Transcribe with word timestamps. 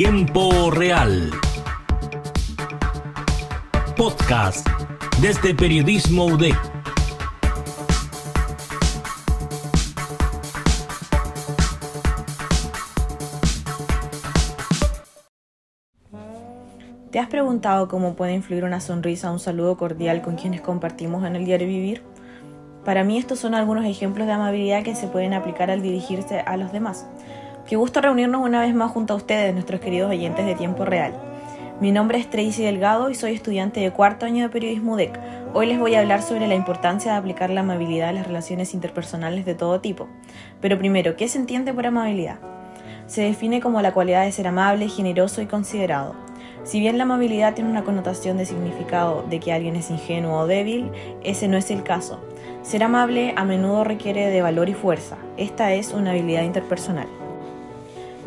Tiempo 0.00 0.70
Real. 0.70 1.28
Podcast 3.96 4.64
desde 5.20 5.56
Periodismo 5.56 6.26
UDEC. 6.26 6.54
¿Te 17.10 17.18
has 17.18 17.26
preguntado 17.26 17.88
cómo 17.88 18.14
puede 18.14 18.34
influir 18.34 18.62
una 18.62 18.78
sonrisa 18.78 19.30
o 19.30 19.32
un 19.32 19.40
saludo 19.40 19.76
cordial 19.76 20.22
con 20.22 20.36
quienes 20.36 20.60
compartimos 20.60 21.24
en 21.24 21.34
el 21.34 21.44
diario 21.44 21.66
vivir? 21.66 22.04
Para 22.84 23.02
mí 23.02 23.18
estos 23.18 23.40
son 23.40 23.56
algunos 23.56 23.84
ejemplos 23.84 24.28
de 24.28 24.34
amabilidad 24.34 24.84
que 24.84 24.94
se 24.94 25.08
pueden 25.08 25.34
aplicar 25.34 25.72
al 25.72 25.82
dirigirse 25.82 26.38
a 26.38 26.56
los 26.56 26.70
demás. 26.70 27.04
Qué 27.68 27.76
gusto 27.76 28.00
reunirnos 28.00 28.40
una 28.40 28.62
vez 28.62 28.74
más 28.74 28.90
junto 28.90 29.12
a 29.12 29.16
ustedes, 29.18 29.52
nuestros 29.52 29.78
queridos 29.82 30.10
oyentes 30.10 30.46
de 30.46 30.54
tiempo 30.54 30.86
real. 30.86 31.12
Mi 31.82 31.92
nombre 31.92 32.16
es 32.16 32.30
Tracy 32.30 32.62
Delgado 32.62 33.10
y 33.10 33.14
soy 33.14 33.34
estudiante 33.34 33.80
de 33.80 33.90
cuarto 33.90 34.24
año 34.24 34.44
de 34.44 34.48
periodismo 34.48 34.94
UDEC. 34.94 35.20
Hoy 35.52 35.66
les 35.66 35.78
voy 35.78 35.94
a 35.94 36.00
hablar 36.00 36.22
sobre 36.22 36.48
la 36.48 36.54
importancia 36.54 37.12
de 37.12 37.18
aplicar 37.18 37.50
la 37.50 37.60
amabilidad 37.60 38.08
a 38.08 38.12
las 38.12 38.26
relaciones 38.26 38.72
interpersonales 38.72 39.44
de 39.44 39.54
todo 39.54 39.82
tipo. 39.82 40.08
Pero 40.62 40.78
primero, 40.78 41.14
¿qué 41.14 41.28
se 41.28 41.36
entiende 41.36 41.74
por 41.74 41.84
amabilidad? 41.84 42.38
Se 43.06 43.20
define 43.20 43.60
como 43.60 43.82
la 43.82 43.92
cualidad 43.92 44.24
de 44.24 44.32
ser 44.32 44.46
amable, 44.46 44.88
generoso 44.88 45.42
y 45.42 45.46
considerado 45.46 46.14
si 46.68 46.80
bien 46.80 46.98
la 46.98 47.04
amabilidad 47.04 47.54
tiene 47.54 47.70
una 47.70 47.82
connotación 47.82 48.36
de 48.36 48.44
significado 48.44 49.24
de 49.30 49.40
que 49.40 49.54
alguien 49.54 49.74
es 49.74 49.90
ingenuo 49.90 50.40
o 50.40 50.46
débil, 50.46 50.90
ese 51.22 51.48
no 51.48 51.56
es 51.56 51.70
el 51.70 51.82
caso. 51.82 52.20
Ser 52.60 52.82
amable 52.82 53.32
a 53.36 53.44
menudo 53.44 53.84
requiere 53.84 54.28
de 54.28 54.42
valor 54.42 54.68
y 54.68 54.74
fuerza. 54.74 55.16
Esta 55.38 55.72
es 55.72 55.92
una 55.92 56.10
habilidad 56.10 56.42
interpersonal. 56.42 57.08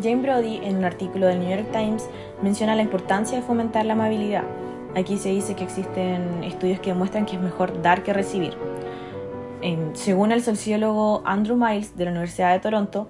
Jane 0.01 0.21
Brody, 0.21 0.57
en 0.63 0.77
un 0.77 0.85
artículo 0.85 1.27
del 1.27 1.39
New 1.39 1.49
York 1.49 1.71
Times, 1.71 2.09
menciona 2.41 2.75
la 2.75 2.81
importancia 2.81 3.37
de 3.37 3.43
fomentar 3.43 3.85
la 3.85 3.93
amabilidad. 3.93 4.43
Aquí 4.95 5.17
se 5.17 5.29
dice 5.29 5.55
que 5.55 5.63
existen 5.63 6.43
estudios 6.43 6.79
que 6.79 6.89
demuestran 6.89 7.25
que 7.25 7.35
es 7.35 7.41
mejor 7.41 7.81
dar 7.81 8.03
que 8.03 8.13
recibir. 8.13 8.57
según 9.93 10.31
el 10.31 10.41
sociólogo 10.41 11.21
Andrew 11.23 11.55
Miles 11.55 11.95
de 11.95 12.05
la 12.05 12.11
Universidad 12.11 12.51
de 12.51 12.59
Toronto, 12.59 13.07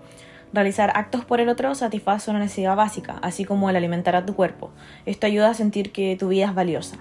Realizar 0.54 0.92
actos 0.96 1.24
por 1.24 1.40
el 1.40 1.48
otro 1.48 1.74
satisface 1.76 2.30
una 2.30 2.40
necesidad 2.40 2.76
básica, 2.76 3.20
así 3.22 3.46
como 3.46 3.70
el 3.70 3.76
alimentar 3.78 4.18
a 4.18 4.26
tu 4.26 4.36
cuerpo. 4.36 4.70
Esto 5.06 5.26
ayuda 5.26 5.50
a 5.50 5.54
sentir 5.54 5.94
que 5.94 6.18
tu 6.18 6.28
vida 6.28 6.48
es 6.48 6.54
valiosa. 6.54 6.98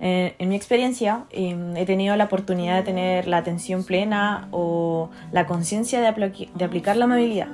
Eh, 0.00 0.34
en 0.38 0.48
mi 0.48 0.56
experiencia, 0.56 1.24
em, 1.30 1.76
he 1.76 1.86
tenido 1.86 2.16
la 2.16 2.24
oportunidad 2.24 2.76
de 2.76 2.82
tener 2.82 3.28
la 3.28 3.38
atención 3.38 3.84
plena 3.84 4.48
o 4.50 5.10
la 5.30 5.46
conciencia 5.46 6.00
de, 6.00 6.48
de, 6.54 6.64
aplicar 6.64 6.96
la 6.96 7.04
amabilidad. 7.04 7.48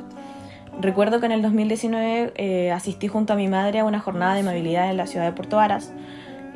Recuerdo 0.81 1.20
que 1.20 1.27
en 1.27 1.33
el 1.33 1.42
2019 1.42 2.33
eh, 2.37 2.73
asistí 2.73 3.09
junto 3.09 3.33
a 3.33 3.37
mi 3.37 3.48
madre 3.48 3.81
a 3.81 3.84
una 3.84 4.01
jornada 4.01 4.34
de 4.34 4.41
amabilidad 4.41 4.91
en 4.91 4.97
la 4.97 5.06
ciudad 5.06 5.27
de 5.27 5.33
Puerto 5.33 5.56
Varas. 5.56 5.92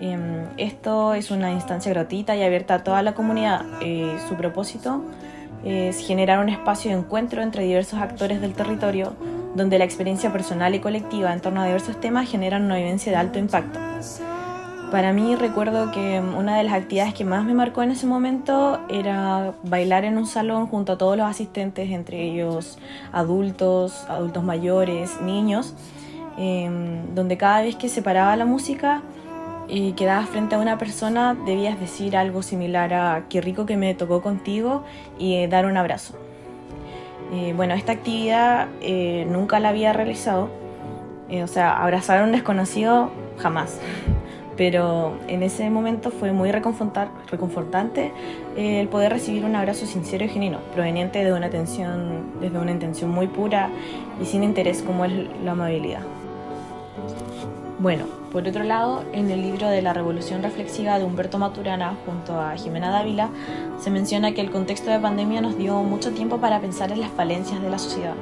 Em, 0.01 0.45
esto 0.57 1.15
es 1.15 1.31
una 1.31 1.53
instancia 1.53 1.93
gratuita 1.93 2.37
y 2.37 2.43
abierta 2.43 2.75
a 2.75 2.85
toda 2.85 3.03
la 3.03 3.15
comunidad. 3.15 3.65
Eh, 3.81 4.17
su 4.29 4.35
propósito 4.35 5.05
es 5.65 5.99
generar 6.07 6.39
un 6.39 6.49
espacio 6.49 6.91
de 6.91 6.99
encuentro 6.99 7.43
entre 7.43 7.65
diversos 7.65 8.01
actores 8.01 8.41
del 8.41 8.53
territorio, 8.53 9.15
donde 9.55 9.79
la 9.79 9.85
experiencia 9.85 10.33
personal 10.33 10.75
y 10.75 10.81
colectiva 10.81 11.33
en 11.33 11.41
torno 11.41 11.63
a 11.63 11.67
diversos 11.67 12.01
temas 12.01 12.31
generan 12.31 12.65
una 12.65 12.77
vivencia 12.77 13.11
de 13.11 13.19
alto 13.19 13.39
impacto. 13.39 13.81
Para 14.97 15.13
mí 15.13 15.37
recuerdo 15.37 15.93
que 15.93 16.21
una 16.21 16.57
de 16.57 16.65
las 16.65 16.73
actividades 16.73 17.13
que 17.13 17.27
más 17.27 17.45
me 17.45 17.53
marcó 17.53 17.83
en 17.83 17.91
ese 17.91 18.07
momento 18.07 18.81
era 18.89 19.53
bailar 19.63 20.07
en 20.07 20.17
un 20.17 20.27
salón 20.27 20.69
junto 20.69 20.93
a 20.93 20.97
todos 20.97 21.19
los 21.19 21.27
asistentes, 21.27 21.91
entre 21.91 22.23
ellos 22.23 22.79
adultos, 23.13 24.07
adultos 24.09 24.43
mayores, 24.43 25.21
niños, 25.21 25.75
em, 26.39 27.15
donde 27.15 27.37
cada 27.37 27.61
vez 27.61 27.77
que 27.77 27.91
se 27.91 28.01
paraba 28.01 28.35
la 28.37 28.47
música 28.47 29.03
y 29.69 29.93
quedabas 29.93 30.31
frente 30.31 30.55
a 30.55 30.59
una 30.59 30.79
persona, 30.79 31.37
debías 31.45 31.79
decir 31.79 32.17
algo 32.17 32.41
similar 32.41 32.95
a 32.95 33.25
qué 33.29 33.43
rico 33.43 33.67
que 33.67 33.77
me 33.77 33.95
tocó 33.95 34.23
contigo 34.23 34.83
y 35.19 35.47
dar 35.47 35.67
un 35.67 35.77
abrazo. 35.77 36.15
Eh, 37.35 37.53
bueno, 37.55 37.75
esta 37.75 37.93
actividad 37.93 38.69
eh, 38.81 39.27
nunca 39.29 39.61
la 39.61 39.69
había 39.69 39.93
realizado, 39.93 40.49
eh, 41.29 41.43
o 41.43 41.49
sea, 41.49 41.83
abrazar 41.83 42.23
a 42.23 42.25
un 42.25 42.33
desconocido 42.33 43.11
jamás, 43.37 43.79
pero 44.57 45.19
en 45.29 45.43
ese 45.43 45.69
momento 45.71 46.11
fue 46.11 46.33
muy 46.33 46.51
reconfortante 46.51 48.13
el 48.57 48.89
poder 48.89 49.13
recibir 49.13 49.45
un 49.45 49.55
abrazo 49.55 49.87
sincero 49.87 50.25
y 50.25 50.29
genuino, 50.29 50.59
proveniente 50.75 51.25
de 51.25 51.33
una 51.33 51.47
atención, 51.47 52.41
desde 52.41 52.59
una 52.59 52.71
intención 52.71 53.11
muy 53.11 53.27
pura 53.27 53.71
y 54.21 54.25
sin 54.25 54.43
interés 54.43 54.83
como 54.83 55.05
es 55.05 55.13
la 55.45 55.53
amabilidad. 55.53 56.01
Bueno, 57.79 58.07
por 58.33 58.49
otro 58.49 58.65
lado, 58.65 59.05
en 59.13 59.31
el 59.31 59.43
libro 59.43 59.69
de 59.69 59.83
la 59.83 59.93
Revolución 59.93 60.43
Reflexiva 60.43 60.99
de 60.99 61.05
Humberto 61.05 61.39
Maturana 61.39 61.95
junto 62.07 62.41
a 62.41 62.57
Jimena 62.57 62.91
Dávila, 62.91 63.29
se 63.79 63.91
menciona 63.91 64.33
que 64.33 64.41
el 64.41 64.51
contexto 64.51 64.91
de 64.91 64.99
pandemia 64.99 65.43
nos 65.43 65.59
dio 65.59 65.83
mucho 65.83 66.13
tiempo 66.13 66.39
para 66.39 66.61
pensar 66.61 66.91
en 66.93 67.01
las 67.01 67.11
falencias 67.11 67.61
de 67.61 67.69
la 67.69 67.79
sociedad, 67.79 68.15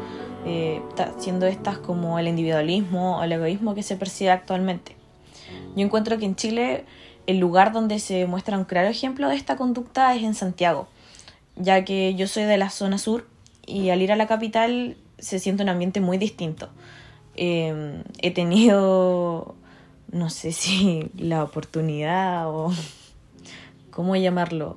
eh, 0.44 0.82
siendo 1.18 1.46
estas 1.46 1.78
como 1.78 2.18
el 2.18 2.26
individualismo 2.26 3.18
o 3.18 3.22
el 3.22 3.30
egoísmo 3.30 3.76
que 3.76 3.84
se 3.84 3.96
percibe 3.96 4.32
actualmente. 4.32 4.96
Yo 5.76 5.84
encuentro 5.84 6.18
que 6.18 6.24
en 6.24 6.36
Chile 6.36 6.84
el 7.26 7.38
lugar 7.38 7.72
donde 7.72 7.98
se 7.98 8.26
muestra 8.26 8.58
un 8.58 8.64
claro 8.64 8.88
ejemplo 8.88 9.28
de 9.28 9.36
esta 9.36 9.56
conducta 9.56 10.14
es 10.14 10.22
en 10.22 10.34
Santiago, 10.34 10.88
ya 11.56 11.84
que 11.84 12.14
yo 12.14 12.26
soy 12.26 12.44
de 12.44 12.58
la 12.58 12.70
zona 12.70 12.98
sur 12.98 13.26
y 13.66 13.90
al 13.90 14.02
ir 14.02 14.12
a 14.12 14.16
la 14.16 14.26
capital 14.26 14.96
se 15.18 15.38
siente 15.38 15.62
un 15.62 15.68
ambiente 15.68 16.00
muy 16.00 16.18
distinto. 16.18 16.68
Em, 17.36 18.04
he 18.20 18.30
tenido, 18.30 19.54
no 20.12 20.30
sé 20.30 20.52
si 20.52 21.10
la 21.16 21.42
oportunidad 21.42 22.48
o 22.48 22.72
cómo 23.90 24.16
llamarlo, 24.16 24.76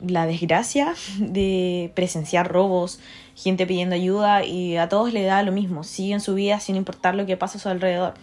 la 0.00 0.26
desgracia 0.26 0.94
de 1.18 1.92
presenciar 1.94 2.50
robos, 2.50 2.98
gente 3.36 3.66
pidiendo 3.66 3.94
ayuda 3.94 4.44
y 4.44 4.76
a 4.76 4.88
todos 4.88 5.12
le 5.12 5.22
da 5.22 5.42
lo 5.42 5.52
mismo, 5.52 5.84
siguen 5.84 6.20
su 6.20 6.34
vida 6.34 6.58
sin 6.58 6.74
importar 6.74 7.14
lo 7.14 7.24
que 7.24 7.36
pasa 7.36 7.58
a 7.58 7.60
su 7.60 7.68
alrededor. 7.68 8.14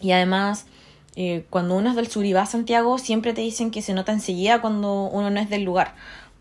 Y 0.00 0.12
además, 0.12 0.66
eh, 1.16 1.44
cuando 1.50 1.76
uno 1.76 1.90
es 1.90 1.96
del 1.96 2.08
sur 2.08 2.24
y 2.24 2.32
va 2.32 2.42
a 2.42 2.46
Santiago, 2.46 2.98
siempre 2.98 3.32
te 3.32 3.42
dicen 3.42 3.70
que 3.70 3.82
se 3.82 3.94
nota 3.94 4.12
enseguida 4.12 4.60
cuando 4.60 5.04
uno 5.04 5.30
no 5.30 5.40
es 5.40 5.50
del 5.50 5.64
lugar, 5.64 5.94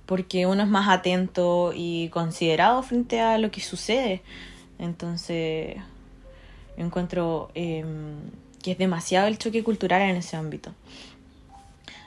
porque 0.05 0.45
uno 0.45 0.63
es 0.63 0.69
más 0.69 0.87
atento 0.87 1.73
y 1.75 2.09
considerado 2.09 2.81
frente 2.83 3.19
a 3.21 3.37
lo 3.37 3.51
que 3.51 3.61
sucede. 3.61 4.21
Entonces, 4.77 5.77
encuentro 6.77 7.51
em, 7.53 8.15
que 8.63 8.71
es 8.71 8.77
demasiado 8.77 9.27
el 9.27 9.37
choque 9.37 9.63
cultural 9.63 10.01
en 10.01 10.15
ese 10.15 10.37
ámbito. 10.37 10.71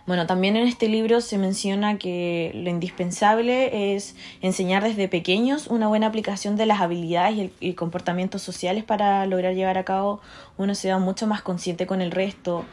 Bueno, 0.04 0.26
también 0.26 0.56
en 0.56 0.66
este 0.66 0.88
libro 0.88 1.20
se 1.20 1.38
menciona 1.38 1.96
que 1.96 2.50
lo 2.54 2.70
indispensable 2.70 3.94
es 3.94 4.16
enseñar 4.40 4.82
desde 4.82 5.06
pequeños 5.06 5.68
una 5.68 5.86
buena 5.86 6.08
aplicación 6.08 6.56
de 6.56 6.66
las 6.66 6.80
habilidades 6.80 7.50
y, 7.60 7.74
comportamientos 7.74 8.42
sociales 8.42 8.82
para 8.82 9.24
lograr 9.26 9.54
llevar 9.54 9.78
a 9.78 9.84
cabo 9.84 10.20
una 10.58 10.74
sociedad 10.74 10.98
mucho 10.98 11.28
más 11.28 11.42
consciente 11.42 11.86
con 11.86 12.00
el 12.00 12.10
resto, 12.10 12.64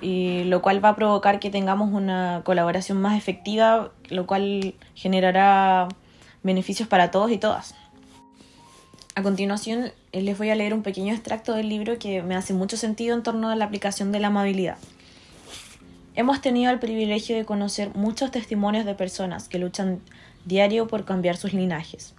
y 0.00 0.44
lo 0.44 0.62
cual 0.62 0.84
va 0.84 0.90
a 0.90 0.96
provocar 0.96 1.40
que 1.40 1.50
tengamos 1.50 1.92
una 1.92 2.42
colaboración 2.44 3.00
más 3.00 3.16
efectiva, 3.18 3.90
lo 4.10 4.26
cual 4.26 4.74
generará 4.94 5.88
beneficios 6.42 6.88
para 6.88 7.10
todos 7.10 7.32
y 7.32 7.38
todas. 7.38 7.74
A 9.16 9.22
continuación, 9.22 9.92
eh, 10.12 10.20
les 10.20 10.36
voy 10.36 10.50
a 10.50 10.54
leer 10.54 10.74
un 10.74 10.82
pequeño 10.82 11.14
extracto 11.14 11.54
del 11.54 11.68
libro 11.68 11.98
que 11.98 12.22
me 12.22 12.36
hace 12.36 12.52
mucho 12.52 12.76
sentido 12.76 13.16
en 13.16 13.22
torno 13.22 13.48
a 13.48 13.56
la 13.56 13.64
aplicación 13.64 14.12
de 14.12 14.20
la 14.20 14.28
amabilidad. 14.28 14.76
Hemos 16.18 16.40
tenido 16.40 16.72
el 16.72 16.78
privilegio 16.78 17.36
de 17.36 17.44
conocer 17.44 17.90
muchos 17.94 18.30
testimonios 18.30 18.86
de 18.86 18.94
personas 18.94 19.50
que 19.50 19.58
luchan 19.58 20.00
diario 20.46 20.86
por 20.86 21.04
cambiar 21.04 21.36
sus 21.36 21.52
linajes. 21.52 22.14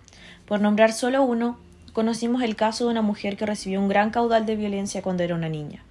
Por 0.46 0.62
nombrar 0.62 0.94
solo 0.94 1.24
uno, 1.24 1.58
conocimos 1.94 2.44
el 2.44 2.56
caso 2.56 2.86
de 2.86 2.92
una 2.92 3.02
mujer 3.02 3.38
que 3.38 3.48
recibió 3.48 3.82
un 3.82 3.88
gran 3.88 4.12
caudal 4.12 4.46
de 4.46 4.56
violencia 4.56 5.02
cuando 5.02 5.24
era 5.24 5.34
una 5.34 5.50
niña. 5.50 5.84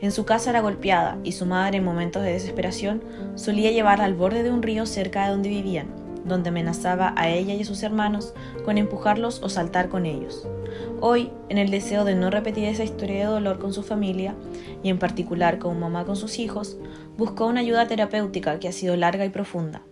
En 0.00 0.12
su 0.12 0.24
casa 0.24 0.50
era 0.50 0.60
golpeada 0.60 1.18
y 1.24 1.32
su 1.32 1.44
madre 1.44 1.78
en 1.78 1.84
momentos 1.84 2.22
de 2.22 2.32
desesperación 2.32 3.02
solía 3.34 3.72
llevarla 3.72 4.04
al 4.04 4.14
borde 4.14 4.44
de 4.44 4.52
un 4.52 4.62
río 4.62 4.86
cerca 4.86 5.24
de 5.24 5.32
donde 5.32 5.48
vivían 5.48 6.02
donde 6.24 6.50
amenazaba 6.50 7.14
a 7.16 7.28
ella 7.28 7.54
y 7.54 7.62
a 7.62 7.64
sus 7.64 7.82
hermanos 7.82 8.34
con 8.64 8.78
empujarlos 8.78 9.42
o 9.42 9.48
saltar 9.48 9.88
con 9.88 10.06
ellos. 10.06 10.46
Hoy, 11.00 11.30
en 11.48 11.58
el 11.58 11.70
deseo 11.70 12.04
de 12.04 12.14
no 12.14 12.30
repetir 12.30 12.64
esa 12.64 12.84
historia 12.84 13.18
de 13.18 13.32
dolor 13.32 13.58
con 13.58 13.72
su 13.72 13.82
familia, 13.82 14.34
y 14.82 14.88
en 14.88 14.98
particular 14.98 15.58
con 15.58 15.78
mamá 15.78 16.04
con 16.04 16.16
sus 16.16 16.38
hijos, 16.38 16.76
buscó 17.16 17.46
una 17.46 17.60
ayuda 17.60 17.86
terapéutica 17.86 18.58
que 18.58 18.68
ha 18.68 18.72
sido 18.72 18.96
larga 18.96 19.24
y 19.24 19.30
profunda. 19.30 19.82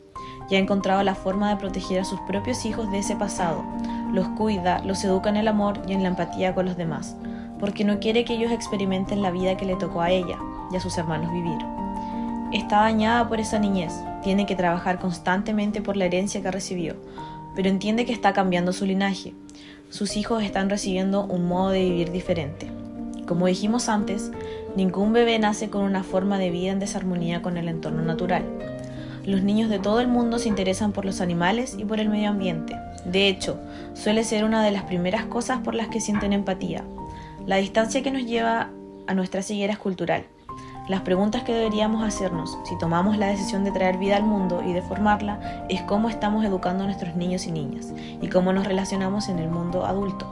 Y 0.49 0.57
ha 0.57 0.59
encontrado 0.59 1.03
la 1.03 1.15
forma 1.15 1.51
de 1.51 1.57
proteger 1.57 2.01
a 2.01 2.05
sus 2.05 2.21
propios 2.23 2.65
hijos 2.65 2.91
de 2.91 2.99
ese 2.99 3.17
pasado. 3.17 3.65
Los 4.13 4.29
cuida, 4.31 4.83
los 4.85 5.05
educa 5.05 5.31
en 5.31 5.37
el 5.37 5.49
amor 5.49 5.81
y 5.87 5.93
en 5.93 6.03
la 6.03 6.09
empatía 6.09 6.55
con 6.55 6.67
los 6.67 6.77
demás, 6.77 7.17
porque 7.61 7.85
no 7.85 8.01
quiere 8.01 8.25
que 8.25 8.35
ellos 8.35 8.51
experimenten 8.51 9.23
la 9.23 9.31
vida 9.31 9.57
que 9.57 9.67
le 9.67 9.77
tocó 9.77 10.01
a 10.01 10.11
ella 10.11 10.39
y 10.73 10.77
a 10.77 10.81
sus 10.81 10.99
hermanos 10.99 11.33
vivir. 11.33 11.59
Está 12.53 12.81
dañada 12.81 13.29
por 13.29 13.39
esa 13.39 13.61
niñez, 13.61 13.93
tiene 14.25 14.45
que 14.45 14.57
trabajar 14.57 14.99
constantemente 14.99 15.83
por 15.83 15.97
la 15.97 16.07
herencia 16.07 16.43
que 16.43 16.51
recibió, 16.51 16.97
pero 17.55 17.69
entiende 17.69 18.05
que 18.05 18.13
está 18.13 18.33
cambiando 18.33 18.73
su 18.73 18.87
linaje. 18.87 19.35
Sus 19.89 20.17
hijos 20.17 20.43
están 20.43 20.69
recibiendo 20.69 21.25
un 21.25 21.47
modo 21.47 21.71
de 21.71 21.81
vivir 21.81 22.11
diferente. 22.11 22.80
Como 23.31 23.47
dijimos 23.47 23.89
antes, 23.89 24.33
ningún 24.75 25.13
bebé 25.13 25.39
nace 25.39 25.71
con 25.71 25.83
una 25.83 26.03
forma 26.03 26.37
de 26.37 26.51
vida 26.51 26.73
en 26.73 26.81
desarmonía 26.81 27.43
con 27.43 27.59
el 27.59 27.69
entorno 27.69 28.03
natural. 28.03 28.45
Los 29.25 29.45
niños 29.45 29.71
de 29.71 29.79
todo 29.79 30.01
el 30.01 30.09
mundo 30.09 30.41
se 30.41 30.49
interesan 30.49 30.91
por 30.91 31.05
los 31.05 31.21
animales 31.21 31.77
y 31.79 31.85
por 31.85 32.01
el 32.01 32.09
medio 32.09 32.29
ambiente. 32.29 32.75
De 33.05 33.29
hecho, 33.29 33.61
suele 33.95 34.25
ser 34.25 34.43
una 34.43 34.65
de 34.65 34.73
las 34.73 34.83
primeras 34.83 35.27
cosas 35.27 35.61
por 35.61 35.77
las 35.77 35.87
que 35.87 36.01
sienten 36.01 36.33
empatía. 36.33 36.83
La 37.47 37.59
distancia 37.59 38.03
que 38.03 38.11
nos 38.11 38.25
lleva 38.25 38.71
a 39.07 39.15
nuestra 39.15 39.43
ceguera 39.43 39.75
es 39.75 39.79
cultural. 39.79 40.25
Las 40.89 41.03
preguntas 41.03 41.45
que 41.45 41.55
deberíamos 41.55 42.03
hacernos 42.03 42.59
si 42.65 42.77
tomamos 42.79 43.17
la 43.17 43.29
decisión 43.29 43.63
de 43.63 43.71
traer 43.71 43.97
vida 43.97 44.17
al 44.17 44.25
mundo 44.25 44.61
y 44.67 44.73
de 44.73 44.83
formarla 44.83 45.67
es 45.69 45.83
cómo 45.83 46.09
estamos 46.09 46.45
educando 46.45 46.83
a 46.83 46.87
nuestros 46.87 47.15
niños 47.15 47.47
y 47.47 47.53
niñas 47.53 47.93
y 48.21 48.27
cómo 48.27 48.53
nos 48.53 48.67
relacionamos 48.67 49.29
en 49.29 49.39
el 49.39 49.51
mundo 49.51 49.87
adulto 49.87 50.27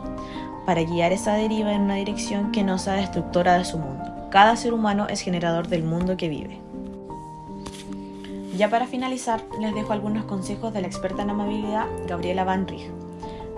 para 0.69 0.83
guiar 0.83 1.15
esa 1.15 1.33
deriva 1.33 1.73
en 1.73 1.81
una 1.81 1.95
dirección 1.95 2.53
que 2.53 2.63
no 2.63 2.77
sea 2.77 2.93
destructora 2.93 3.57
de 3.57 3.65
su 3.65 3.79
mundo. 3.79 4.05
Cada 4.29 4.55
ser 4.55 4.75
humano 4.75 5.07
es 5.09 5.23
generador 5.23 5.67
del 5.67 5.83
mundo 5.83 6.19
que 6.19 6.29
vive. 6.29 6.61
Ya 8.55 8.69
para 8.69 8.87
finalizar, 8.87 9.43
les 9.59 9.75
dejo 9.75 9.95
algunos 9.95 10.27
consejos 10.27 10.75
de 10.75 10.83
la 10.83 10.87
experta 10.87 11.23
en 11.23 11.31
amabilidad, 11.31 11.87
Gabriela 12.07 12.45
Van 12.45 12.69
Rij. 12.69 12.83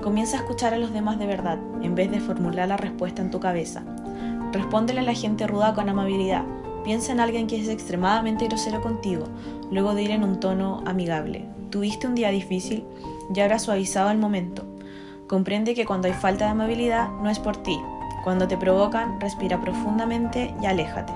Comienza 0.00 0.36
a 0.36 0.40
escuchar 0.42 0.72
a 0.72 0.78
los 0.78 0.92
demás 0.92 1.18
de 1.18 1.26
verdad, 1.26 1.58
en 1.82 1.96
vez 1.96 2.12
de 2.12 2.20
formular 2.20 2.68
la 2.68 2.76
respuesta 2.76 3.22
en 3.22 3.32
tu 3.32 3.40
cabeza. 3.40 3.82
Respóndele 4.52 5.00
a 5.00 5.02
la 5.02 5.14
gente 5.14 5.48
ruda 5.48 5.74
con 5.74 5.88
amabilidad. 5.88 6.44
Piensa 6.84 7.10
en 7.10 7.18
alguien 7.18 7.48
que 7.48 7.60
es 7.60 7.68
extremadamente 7.68 8.46
grosero 8.46 8.80
contigo, 8.82 9.24
luego 9.72 9.96
dile 9.96 10.14
en 10.14 10.22
un 10.22 10.38
tono 10.38 10.84
amigable. 10.86 11.44
¿Tuviste 11.70 12.06
un 12.06 12.14
día 12.14 12.30
difícil? 12.30 12.84
Ya 13.30 13.42
habrá 13.42 13.58
suavizado 13.58 14.12
el 14.12 14.18
momento. 14.18 14.64
Comprende 15.30 15.74
que 15.74 15.86
cuando 15.86 16.08
hay 16.08 16.14
falta 16.14 16.46
de 16.46 16.50
amabilidad 16.50 17.08
no 17.22 17.30
es 17.30 17.38
por 17.38 17.56
ti. 17.56 17.80
Cuando 18.24 18.48
te 18.48 18.56
provocan, 18.56 19.20
respira 19.20 19.60
profundamente 19.60 20.52
y 20.60 20.66
aléjate. 20.66 21.12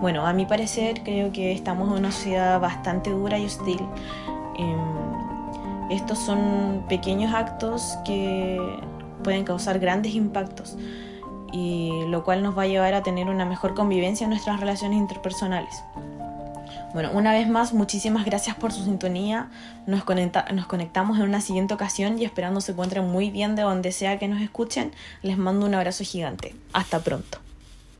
Bueno, 0.00 0.26
a 0.26 0.32
mi 0.32 0.46
parecer 0.46 1.02
creo 1.02 1.32
que 1.32 1.52
estamos 1.52 1.90
en 1.90 1.98
una 1.98 2.12
sociedad 2.12 2.58
bastante 2.58 3.10
dura 3.10 3.38
y 3.38 3.44
hostil. 3.44 3.86
Em, 4.56 5.90
estos 5.90 6.18
son 6.18 6.86
pequeños 6.88 7.34
actos 7.34 7.98
que 8.06 8.58
pueden 9.22 9.44
causar 9.44 9.78
grandes 9.78 10.14
impactos 10.14 10.78
y 11.52 12.06
lo 12.06 12.24
cual 12.24 12.42
nos 12.42 12.56
va 12.56 12.62
a 12.62 12.68
llevar 12.68 12.94
a 12.94 13.02
tener 13.02 13.28
una 13.28 13.44
mejor 13.44 13.74
convivencia 13.74 14.24
en 14.24 14.30
nuestras 14.30 14.60
relaciones 14.60 14.96
interpersonales. 14.96 15.84
Bueno, 16.94 17.10
una 17.12 17.32
vez 17.32 17.48
más, 17.48 17.72
muchísimas 17.72 18.24
gracias 18.24 18.56
por 18.56 18.72
su 18.72 18.84
sintonía. 18.84 19.50
Nos, 19.86 20.04
nos 20.52 20.66
conectamos 20.66 21.18
en 21.18 21.24
una 21.24 21.40
siguiente 21.40 21.74
ocasión 21.74 22.18
y 22.18 22.24
esperando 22.24 22.60
se 22.60 22.72
encuentren 22.72 23.08
muy 23.08 23.30
bien 23.30 23.56
de 23.56 23.62
donde 23.62 23.92
sea 23.92 24.18
que 24.18 24.28
nos 24.28 24.40
escuchen. 24.40 24.92
Les 25.22 25.38
mando 25.38 25.66
un 25.66 25.74
abrazo 25.74 26.04
gigante. 26.04 26.54
Hasta 26.72 27.00
pronto. 27.00 27.41